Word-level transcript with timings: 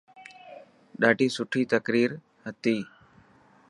ڏاڌي 1.01 1.27
سٺي 1.35 1.61
تقرير 1.73 2.11
هتي. 2.45 2.77